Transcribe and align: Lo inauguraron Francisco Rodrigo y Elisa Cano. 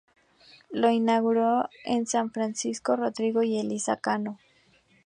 Lo 0.71 0.89
inauguraron 0.89 2.31
Francisco 2.33 2.95
Rodrigo 2.95 3.43
y 3.43 3.59
Elisa 3.59 3.97
Cano. 3.97 4.39